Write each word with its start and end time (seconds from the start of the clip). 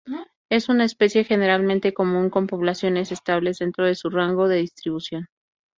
Es 0.49 0.67
una 0.67 0.85
especie 0.85 1.25
generalmente 1.25 1.93
común, 1.93 2.31
con 2.31 2.47
poblaciones 2.47 3.11
estables 3.11 3.59
dentro 3.59 3.85
de 3.85 3.93
su 3.93 4.09
rango 4.09 4.47
de 4.47 4.55
distribución. 4.55 5.27